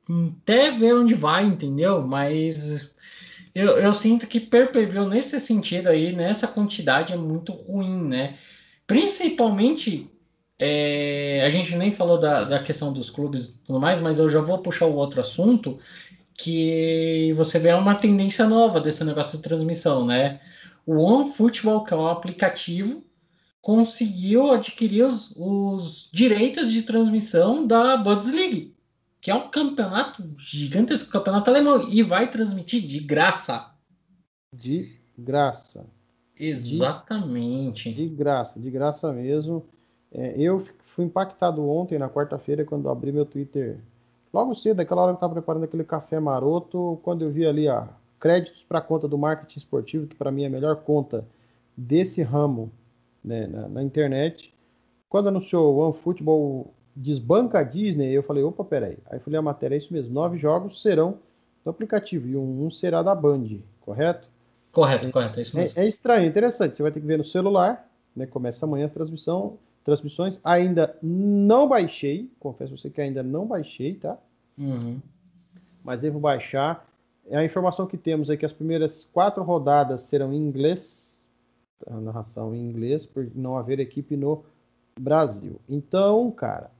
[0.08, 2.02] até ver onde vai, entendeu?
[2.06, 2.90] Mas
[3.54, 8.38] eu, eu sinto que per preview nesse sentido aí, nessa quantidade, é muito ruim, né?
[8.86, 10.10] Principalmente
[10.58, 14.28] é, a gente nem falou da, da questão dos clubes e tudo mais, mas eu
[14.28, 15.78] já vou puxar o outro assunto,
[16.34, 20.40] que você vê uma tendência nova desse negócio de transmissão, né?
[20.86, 23.04] O OneFootball, que é um aplicativo,
[23.60, 28.70] conseguiu adquirir os, os direitos de transmissão da Bundesliga,
[29.22, 33.70] que é um campeonato gigantesco, campeonato alemão, e vai transmitir de graça.
[34.54, 35.86] De graça.
[36.38, 37.90] Exatamente.
[37.90, 39.66] De, de graça, de graça mesmo.
[40.10, 43.80] É, eu fui impactado ontem, na quarta-feira, quando abri meu Twitter
[44.32, 47.68] Logo cedo, aquela hora que eu estava preparando aquele café maroto, quando eu vi ali,
[47.68, 47.84] ó,
[48.18, 51.26] créditos para a conta do marketing esportivo, que para mim é a melhor conta
[51.76, 52.72] desse ramo
[53.22, 54.54] né, na, na, internet.
[55.06, 58.98] Quando anunciou o OneFootball desbanca a Disney, eu falei, opa, peraí.
[59.06, 61.18] Aí eu falei a matéria, é isso mesmo, nove jogos serão
[61.64, 63.46] do aplicativo e um, um será da Band,
[63.80, 64.28] correto?
[64.72, 65.78] Correto, é, correto, é isso mesmo.
[65.78, 68.90] É, é estranho, interessante, você vai ter que ver no celular, né, começa amanhã a
[68.90, 70.40] transmissão, transmissões.
[70.44, 74.16] Ainda não baixei, confesso a você que ainda não baixei, tá?
[74.56, 75.00] Uhum.
[75.84, 76.86] Mas devo baixar.
[77.30, 81.22] A informação que temos é que as primeiras quatro rodadas serão em inglês,
[81.86, 84.44] a narração em inglês, por não haver equipe no
[84.98, 85.60] Brasil.
[85.68, 86.70] Então, cara,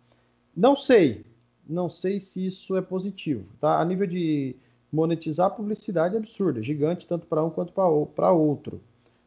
[0.57, 1.25] não sei,
[1.69, 3.81] não sei se isso é positivo, tá?
[3.81, 4.57] A nível de,
[4.93, 8.81] monetizar a publicidade absurda, gigante, tanto para um quanto para outro.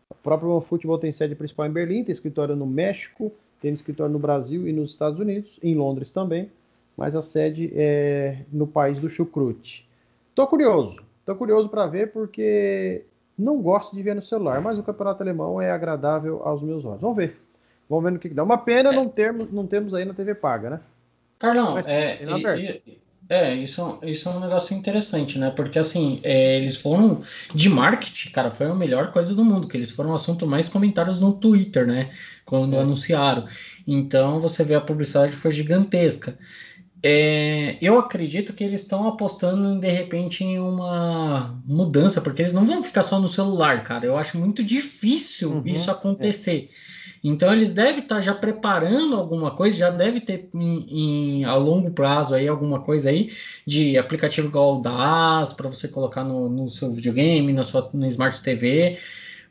[0.10, 4.20] O próprio OneFootball tem sede principal em Berlim, tem escritório no México, tem escritório no
[4.20, 6.52] Brasil e nos Estados Unidos, em Londres também,
[6.96, 9.90] mas a sede é no país do chucrute.
[10.36, 13.04] Tô curioso, tô curioso para ver porque
[13.38, 17.02] não gosto de ver no celular, mas o campeonato alemão é agradável aos meus olhos.
[17.02, 17.42] Vamos ver.
[17.90, 18.44] Vamos ver no que, que dá.
[18.44, 18.96] Uma pena é.
[18.96, 20.80] não termos, não termos aí na TV paga, né?
[21.46, 25.50] Carlão, mas, é, e, é, isso, isso é um negócio interessante, né?
[25.50, 27.22] Porque assim, é, eles foram
[27.54, 30.70] de marketing, cara, foi a melhor coisa do mundo, que eles foram o assunto mais
[30.70, 32.12] comentados no Twitter, né?
[32.46, 32.80] Quando é.
[32.80, 33.48] anunciaram.
[33.88, 36.38] Então você vê a publicidade foi gigantesca.
[37.02, 42.66] É, eu acredito que eles estão apostando de repente em uma mudança, porque eles não
[42.66, 44.06] vão ficar só no celular, cara.
[44.06, 46.70] Eu acho muito difícil uhum, isso acontecer.
[46.72, 46.95] É.
[47.28, 51.90] Então eles devem estar já preparando alguma coisa, já deve ter em, em, a longo
[51.90, 53.32] prazo aí alguma coisa aí
[53.66, 58.06] de aplicativo igual o DAS para você colocar no, no, seu videogame, na sua no
[58.06, 59.00] Smart TV,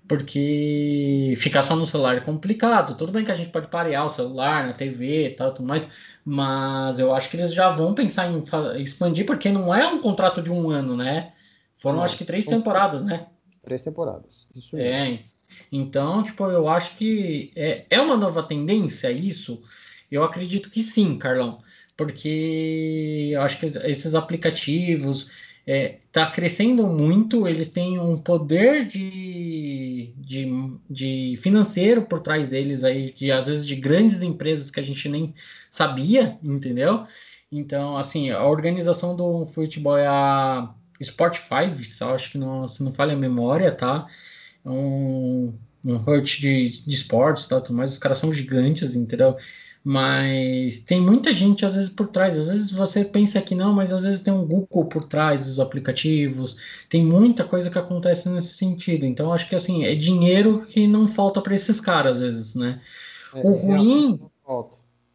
[0.07, 2.97] porque ficar só no celular é complicado.
[2.97, 5.89] Tudo bem que a gente pode parear o celular na TV e tal, tudo mais,
[6.25, 8.41] mas eu acho que eles já vão pensar em
[8.81, 11.33] expandir, porque não é um contrato de um ano, né?
[11.79, 13.27] Foram não, acho que três temporadas, né?
[13.65, 14.47] Três temporadas.
[14.55, 15.25] Isso é.
[15.71, 19.63] Então, tipo, eu acho que é, é uma nova tendência isso.
[20.11, 21.63] Eu acredito que sim, Carlão,
[21.97, 25.31] porque eu acho que esses aplicativos
[25.67, 32.85] é, tá crescendo muito, eles têm um poder de, de, de financeiro por trás deles
[32.85, 35.35] aí, de, às vezes de grandes empresas que a gente nem
[35.71, 37.07] sabia, entendeu?
[37.51, 41.25] Então, assim, a organização do futebol é a 5,
[42.15, 44.07] acho que não, se não falha a memória, tá?
[44.65, 49.37] É um, um hurt de, de esportes, tal, mas os caras são gigantes, entendeu?
[49.87, 52.39] Mas tem muita gente às vezes por trás.
[52.39, 55.61] Às vezes você pensa que não, mas às vezes tem um Google por trás dos
[55.61, 56.57] aplicativos.
[56.89, 59.05] Tem muita coisa que acontece nesse sentido.
[59.05, 62.81] Então acho que assim é dinheiro que não falta para esses caras às vezes, né?
[63.35, 64.21] É, o ruim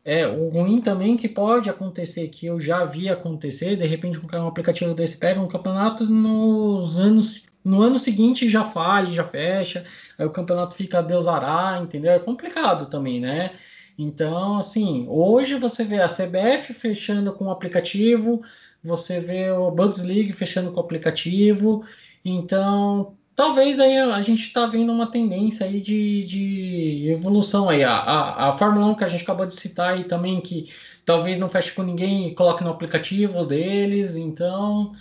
[0.06, 3.76] é o ruim também que pode acontecer que eu já vi acontecer.
[3.76, 9.14] De repente um aplicativo desse pega um campeonato nos anos no ano seguinte já fale,
[9.14, 9.86] já fecha,
[10.18, 12.12] aí o campeonato fica a Deus ará, entendeu?
[12.12, 13.52] É complicado também, né?
[13.98, 18.42] Então, assim, hoje você vê a CBF fechando com o aplicativo,
[18.82, 21.84] você vê o League fechando com o aplicativo,
[22.24, 27.84] então talvez aí a gente está vendo uma tendência aí de, de evolução aí.
[27.84, 30.70] A, a, a Fórmula 1 que a gente acabou de citar aí também, que
[31.06, 34.94] talvez não feche com ninguém e coloque no aplicativo deles, então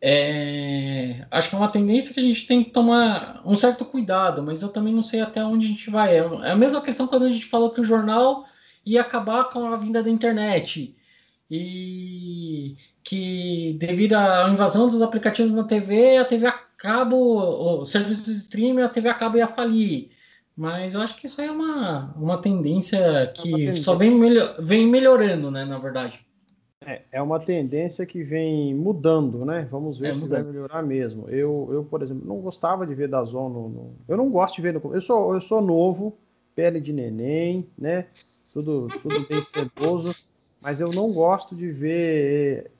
[0.00, 4.42] é, acho que é uma tendência que a gente tem que tomar um certo cuidado,
[4.42, 6.18] mas eu também não sei até onde a gente vai.
[6.18, 8.44] É, é a mesma questão quando a gente falou que o jornal
[8.84, 10.94] ia acabar com a vinda da internet
[11.50, 18.24] e que devido à invasão dos aplicativos na TV, a TV a cabo, o serviço
[18.24, 20.10] de streaming, a TV a cabo ia falir.
[20.56, 22.98] Mas eu acho que isso aí é uma, uma tendência
[23.34, 23.82] que é uma tendência.
[23.82, 26.25] só vem, melhor, vem melhorando, né, na verdade.
[26.86, 29.66] É, é uma tendência que vem mudando, né?
[29.68, 30.44] Vamos ver é, se mudando.
[30.44, 31.28] vai melhorar mesmo.
[31.28, 34.54] Eu, eu, por exemplo, não gostava de ver da Zon no, no, Eu não gosto
[34.54, 34.94] de ver no.
[34.94, 36.16] Eu sou, eu sou novo,
[36.54, 38.06] pele de neném, né?
[38.52, 40.14] Tudo, tudo bem sedoso,
[40.62, 42.70] mas eu não gosto de ver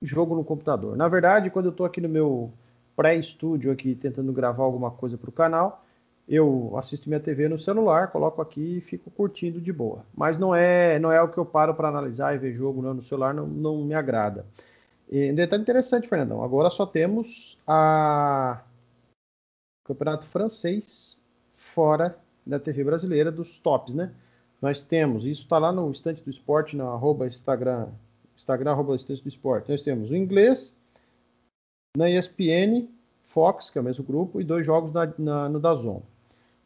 [0.00, 0.96] jogo no computador.
[0.96, 2.50] Na verdade, quando eu estou aqui no meu
[2.96, 5.83] pré-estúdio aqui tentando gravar alguma coisa para o canal,
[6.28, 10.04] eu assisto minha TV no celular, coloco aqui e fico curtindo de boa.
[10.16, 13.02] Mas não é não é o que eu paro para analisar e ver jogo no
[13.02, 14.46] celular, não, não me agrada.
[15.10, 18.62] E um detalhe interessante, Fernandão, agora só temos a
[19.84, 21.18] Campeonato Francês
[21.56, 24.12] fora da TV brasileira dos tops, né?
[24.60, 27.88] Nós temos, isso está lá no estante do esporte, no arroba Instagram,
[28.34, 29.70] Instagram arroba estante do esporte.
[29.70, 30.74] Nós temos o inglês,
[31.96, 32.88] na ESPN,
[33.26, 36.02] Fox, que é o mesmo grupo, e dois jogos na, na, no Dazon.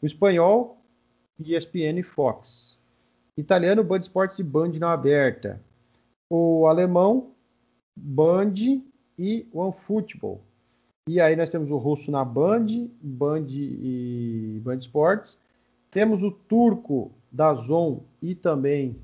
[0.01, 0.79] O espanhol,
[1.39, 2.79] ESPN Fox.
[3.37, 5.61] Italiano, Band Sports e Band na aberta.
[6.31, 7.33] O alemão,
[7.97, 8.55] Band
[9.19, 10.41] e OneFootball.
[11.09, 12.67] E aí nós temos o russo na Band,
[13.01, 15.41] Band e Band Sports.
[15.91, 18.97] Temos o turco da Zon e também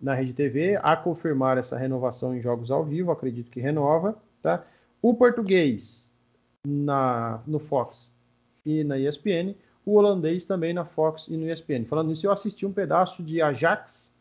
[0.00, 4.64] na Rede TV, a confirmar essa renovação em jogos ao vivo, acredito que renova, tá?
[5.02, 6.10] O português
[6.66, 8.14] na no Fox
[8.64, 9.54] e na ESPN,
[9.90, 11.84] o holandês também na Fox e no ESPN.
[11.84, 14.16] Falando nisso, eu assisti um pedaço de Ajax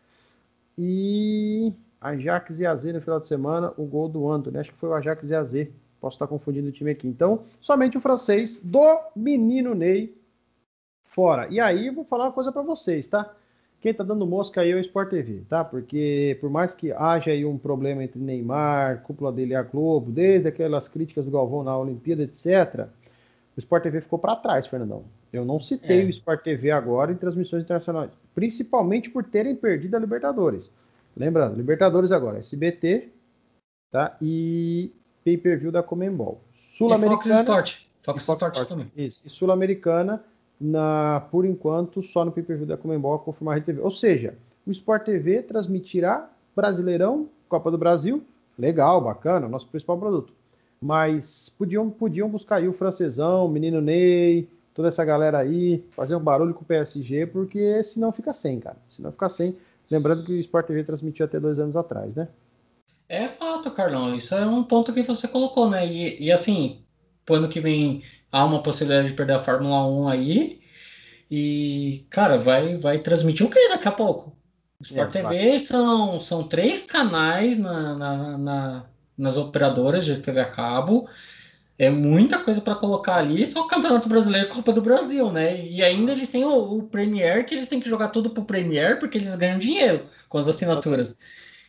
[0.78, 4.58] e Ajax e AZ no final de semana, o gol do Antony.
[4.58, 5.52] Acho que foi o Ajax e AZ.
[6.00, 7.08] Posso estar confundindo o time aqui.
[7.08, 10.16] Então, somente o francês do menino Ney
[11.04, 11.48] fora.
[11.50, 13.36] E aí, vou falar uma coisa para vocês, tá?
[13.82, 15.64] quem tá dando mosca aí é o Sport TV, tá?
[15.64, 20.12] Porque por mais que haja aí um problema entre Neymar, cúpula dele e a Globo,
[20.12, 22.88] desde aquelas críticas do Galvão na Olimpíada, etc.,
[23.56, 25.06] o Sport TV ficou para trás, Fernandão.
[25.32, 26.06] Eu não citei é.
[26.06, 30.72] o Sport TV agora em transmissões internacionais, principalmente por terem perdido a Libertadores.
[31.16, 33.10] Lembrando, Libertadores agora, SBT,
[33.92, 34.16] tá?
[34.22, 34.92] E
[35.24, 36.42] pay-per-view da Comembol.
[36.72, 37.46] Sul-Americana.
[37.46, 38.92] Fox Fox, Fox Sport também.
[38.96, 39.22] Isso.
[39.26, 40.24] E Sul-Americana,
[40.60, 43.82] na, por enquanto, só no pay-per-view da Comembol confirmar a RTV.
[43.82, 48.24] Ou seja, o Sport TV transmitirá Brasileirão, Copa do Brasil,
[48.58, 50.34] legal, bacana, nosso principal produto.
[50.82, 54.48] Mas podiam, podiam buscar aí o francesão, o menino Ney,
[54.80, 58.78] toda essa galera aí, fazer um barulho com o PSG, porque senão fica sem, cara.
[58.90, 59.54] Senão fica sem.
[59.92, 62.30] Lembrando que o Sport TV transmitiu até dois anos atrás, né?
[63.10, 64.16] É fato, Carlão.
[64.16, 65.86] Isso é um ponto que você colocou, né?
[65.86, 66.82] E, e assim,
[67.26, 70.62] pro ano que vem há uma possibilidade de perder a Fórmula 1 aí.
[71.30, 74.34] E, cara, vai, vai transmitir o que daqui a pouco?
[74.80, 78.86] O Sport é, TV são, são três canais na, na, na,
[79.18, 81.10] nas operadoras de TV a cabo.
[81.80, 85.66] É muita coisa para colocar ali, só o Campeonato Brasileiro e Copa do Brasil, né?
[85.66, 89.00] E ainda eles têm o, o Premier, que eles têm que jogar tudo pro Premier,
[89.00, 91.16] porque eles ganham dinheiro com as assinaturas.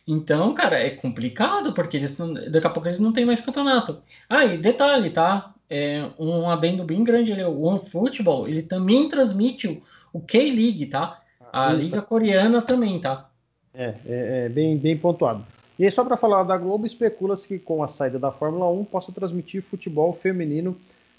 [0.05, 4.01] Então, cara, é complicado, porque eles não, daqui a pouco eles não têm mais campeonato.
[4.29, 5.53] Ah, e detalhe, tá?
[5.69, 11.21] É um adendo bem grande ali, o OneFootball, ele também transmite o, K-League, tá?
[11.53, 11.85] A Isso.
[11.85, 13.29] Liga Coreana também, tá?
[13.73, 15.45] É, é, é bem, bem pontuado.
[15.81, 18.85] E aí, só para falar da Globo, especula-se que com a saída da Fórmula 1
[18.85, 20.77] possa transmitir futebol feminino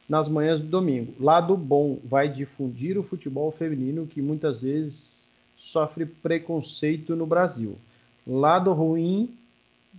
[0.09, 1.13] nas manhãs do domingo.
[1.19, 7.77] Lado bom, vai difundir o futebol feminino que muitas vezes sofre preconceito no Brasil.
[8.25, 9.35] Lado ruim,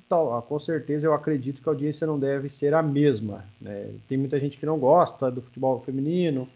[0.08, 3.44] tal, com certeza eu acredito que a audiência não deve ser a mesma.
[3.60, 3.90] Né?
[4.08, 6.48] Tem muita gente que não gosta do futebol feminino,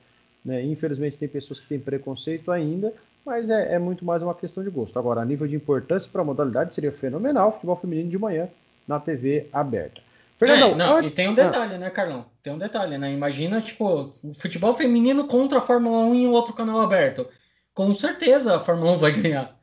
[0.46, 0.64] né?
[0.64, 2.94] infelizmente tem pessoas que têm preconceito ainda,
[3.28, 4.98] mas é, é, muito mais uma questão de gosto.
[4.98, 8.48] Agora, a nível de importância para a modalidade, seria fenomenal futebol feminino de manhã
[8.88, 10.02] na TV aberta.
[10.40, 11.12] Fernandão, é, não, antes...
[11.12, 11.78] e tem um detalhe, ah.
[11.78, 12.26] né, Carlão?
[12.42, 13.12] Tem um detalhe, né?
[13.12, 17.28] Imagina, tipo, futebol feminino contra a Fórmula 1 em outro canal aberto.
[17.74, 19.58] Com certeza a Fórmula 1 vai ganhar.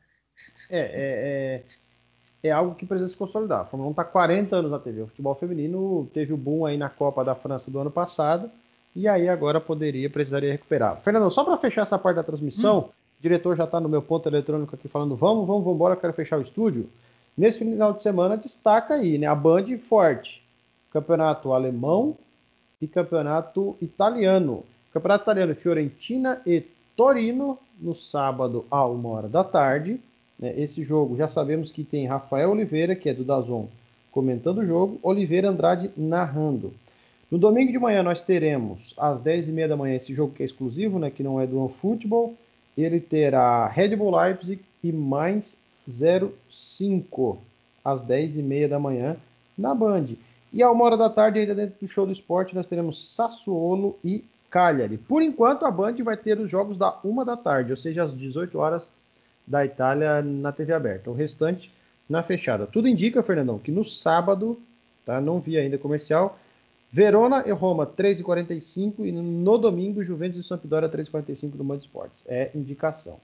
[0.69, 1.63] É, é,
[2.43, 3.61] é, é algo que precisa se consolidar.
[3.61, 5.01] A Fórmula 1 está 40 anos na TV.
[5.01, 8.51] O futebol feminino teve o boom aí na Copa da França do ano passado,
[8.95, 10.97] e aí agora poderia, precisaria recuperar.
[11.01, 14.29] Fernandão, só para fechar essa parte da transmissão, hum diretor já está no meu ponto
[14.29, 16.87] eletrônico aqui falando, vamos, vamos, vamos embora, quero fechar o estúdio.
[17.35, 19.25] Nesse final de semana destaca aí, né?
[19.25, 20.43] A Band forte.
[20.91, 22.15] Campeonato alemão
[22.79, 24.63] e campeonato italiano.
[24.93, 26.63] Campeonato italiano, Fiorentina e
[26.95, 29.99] Torino, no sábado, a uma hora da tarde.
[30.39, 30.53] Né?
[30.57, 33.67] Esse jogo já sabemos que tem Rafael Oliveira, que é do Dazon,
[34.11, 36.73] comentando o jogo, Oliveira Andrade narrando.
[37.29, 40.99] No domingo de manhã nós teremos às 10h30 da manhã esse jogo que é exclusivo,
[40.99, 42.35] né, que não é do OneFootball,
[42.77, 45.57] ele terá Red Bull Leipzig e mais
[45.87, 47.39] 05
[47.83, 49.17] às 10h30 da manhã
[49.57, 50.07] na Band.
[50.51, 53.97] E a uma hora da tarde, ainda dentro do show do esporte, nós teremos Sassuolo
[54.03, 54.97] e Cagliari.
[54.97, 58.17] Por enquanto, a Band vai ter os jogos da uma da tarde, ou seja, às
[58.17, 58.89] 18 horas
[59.45, 61.09] da Itália na TV aberta.
[61.09, 61.71] O restante
[62.09, 62.65] na fechada.
[62.65, 64.59] Tudo indica, Fernandão, que no sábado,
[65.05, 65.19] tá?
[65.19, 66.39] Não vi ainda comercial,
[66.91, 69.05] Verona e Roma, 3h45.
[69.05, 72.23] E no domingo, Juventus e Sampdoria, 3h45 no Band Esportes.
[72.27, 73.19] É indicação.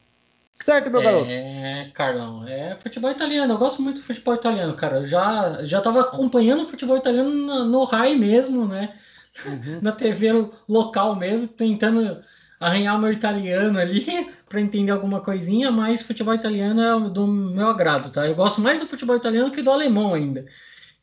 [0.53, 1.27] Certo, meu garoto?
[1.29, 3.53] É, Carlão, é futebol italiano.
[3.53, 4.97] Eu gosto muito do futebol italiano, cara.
[4.97, 8.93] Eu já, já tava acompanhando o futebol italiano no, no RAI mesmo, né?
[9.45, 9.79] Uhum.
[9.81, 12.21] Na TV local mesmo, tentando
[12.59, 18.11] arranhar meu italiano ali para entender alguma coisinha, mas futebol italiano é do meu agrado,
[18.11, 18.27] tá?
[18.27, 20.45] Eu gosto mais do futebol italiano que do alemão ainda.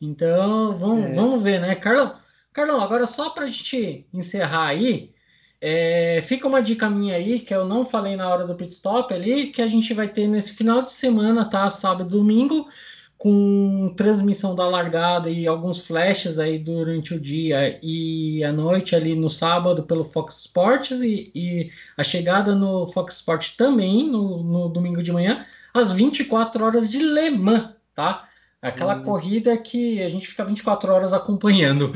[0.01, 1.15] Então, vamos, é.
[1.15, 1.75] vamos ver, né?
[1.75, 2.15] Carlão,
[2.59, 5.13] Carlão, agora só para a gente encerrar aí,
[5.61, 9.15] é, fica uma dica minha aí, que eu não falei na hora do pit stop
[9.15, 11.71] ali, que a gente vai ter nesse final de semana, tá?
[11.71, 12.69] Sábado e domingo,
[13.17, 19.15] com transmissão da largada e alguns flashes aí durante o dia e a noite ali
[19.15, 24.69] no sábado pelo Fox Sports e, e a chegada no Fox Sports também no, no,
[24.69, 28.29] domingo de manhã, às 24 horas de Le Mans, tá?
[28.61, 29.05] Aquela hum.
[29.05, 31.93] corrida que a gente fica 24 horas acompanhando.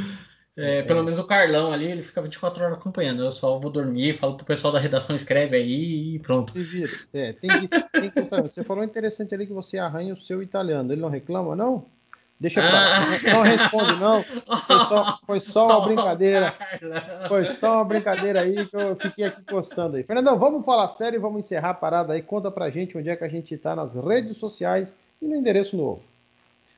[0.56, 3.22] É, é, pelo menos o Carlão ali, ele fica 24 horas acompanhando.
[3.22, 6.52] Eu só vou dormir, falo pro pessoal da redação, escreve aí e pronto.
[7.12, 7.50] É, tem,
[7.92, 8.42] tem questão.
[8.42, 10.92] Você falou interessante ali que você arranha o seu italiano.
[10.92, 11.86] Ele não reclama, não?
[12.38, 13.32] Deixa pra ah.
[13.34, 14.24] Não responde, não.
[14.24, 16.54] Foi só, foi só uma brincadeira.
[17.28, 20.02] Foi só uma brincadeira aí que eu fiquei aqui postando aí.
[20.02, 22.20] Fernandão, vamos falar sério e vamos encerrar a parada aí.
[22.20, 25.76] Conta pra gente onde é que a gente tá nas redes sociais e no endereço
[25.76, 26.02] novo.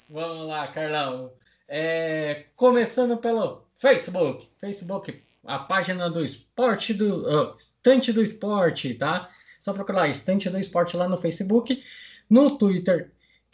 [0.08, 1.30] Vamos lá, Carlão.
[1.66, 4.48] É, começando pelo Facebook.
[4.60, 9.28] Facebook, a página do esporte do uh, Estante do Esporte, tá?
[9.60, 11.82] Só procurar Estante do Esporte lá no Facebook,
[12.28, 13.12] no Twitter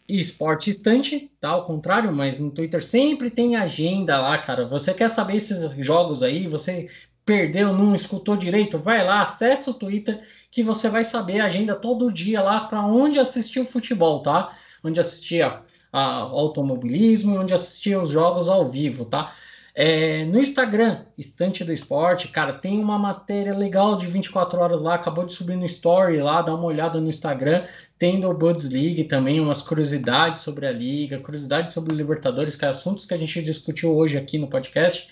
[0.09, 1.51] Esporte Estante, tá?
[1.51, 4.67] Ao contrário, mas no Twitter sempre tem agenda lá, cara.
[4.67, 6.89] Você quer saber esses jogos aí, você
[7.25, 11.77] perdeu, não escutou direito, vai lá, acessa o Twitter que você vai saber a agenda
[11.77, 14.57] todo dia lá para onde assistir o futebol, tá?
[14.83, 15.63] Onde assistir a,
[15.93, 19.33] a, automobilismo, onde assistir os jogos ao vivo, tá?
[19.75, 24.97] É, no Instagram, Estante do Esporte, cara, tem uma matéria legal de 24 horas lá,
[24.97, 27.65] acabou de subir no Story lá, dá uma olhada no Instagram,
[27.99, 28.29] tem do
[28.65, 33.15] League também, umas curiosidades sobre a Liga, curiosidades sobre o Libertadores, que é assuntos que
[33.15, 35.09] a gente discutiu hoje aqui no podcast.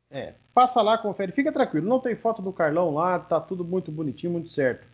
[0.08, 1.88] É, passa lá, confere, fica tranquilo.
[1.88, 4.86] Não tem foto do Carlão lá, tá tudo muito bonitinho, muito certo.